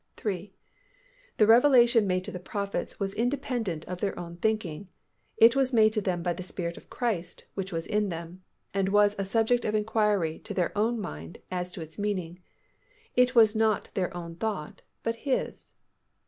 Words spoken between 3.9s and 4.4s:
their own